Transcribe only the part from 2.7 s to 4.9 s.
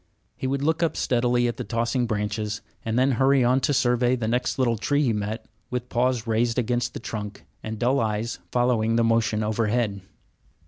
and then hurry on to survey the next little